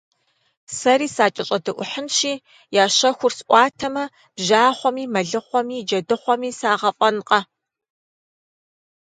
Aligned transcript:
Сэри 0.77 1.07
сакӀэщӀэдэӀухьынщи, 1.15 2.33
я 2.83 2.85
щэхур 2.97 3.33
сӀуатэмэ, 3.37 4.03
бжьахъуэми, 4.35 5.05
мэлыхъуэми, 5.13 5.85
джэдыхъуэми 5.87 6.49
сагъэфӀэнкъэ! 6.59 7.39